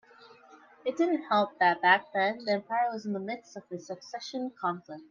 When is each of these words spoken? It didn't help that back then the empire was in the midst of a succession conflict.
It 0.83 0.97
didn't 0.97 1.25
help 1.25 1.59
that 1.59 1.79
back 1.79 2.11
then 2.11 2.43
the 2.43 2.53
empire 2.53 2.89
was 2.91 3.05
in 3.05 3.13
the 3.13 3.19
midst 3.19 3.55
of 3.55 3.65
a 3.71 3.77
succession 3.77 4.51
conflict. 4.59 4.99